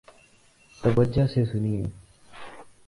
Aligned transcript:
توجہ 0.83 1.25
سے 1.27 1.45
سنیئے 1.45 1.83